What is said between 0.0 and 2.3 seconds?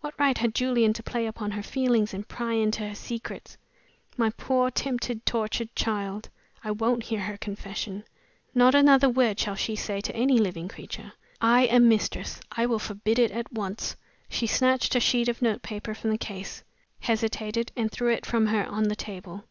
What right had Julian to play upon her feelings and